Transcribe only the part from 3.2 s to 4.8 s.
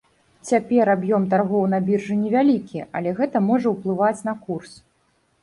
гэта можа ўплываць на курс.